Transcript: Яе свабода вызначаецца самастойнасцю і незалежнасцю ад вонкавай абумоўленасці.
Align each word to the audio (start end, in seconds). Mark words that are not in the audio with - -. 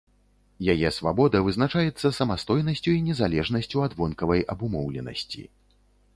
Яе 0.73 0.89
свабода 0.97 1.41
вызначаецца 1.47 2.11
самастойнасцю 2.21 2.91
і 2.95 3.05
незалежнасцю 3.11 3.77
ад 3.91 3.99
вонкавай 4.01 4.41
абумоўленасці. 4.57 5.41